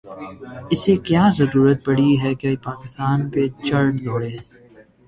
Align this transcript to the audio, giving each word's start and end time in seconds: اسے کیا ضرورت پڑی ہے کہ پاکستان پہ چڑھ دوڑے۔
اسے 0.73 0.93
کیا 1.07 1.23
ضرورت 1.37 1.77
پڑی 1.85 2.11
ہے 2.21 2.31
کہ 2.41 2.49
پاکستان 2.67 3.17
پہ 3.31 3.41
چڑھ 3.67 3.91
دوڑے۔ 4.05 4.35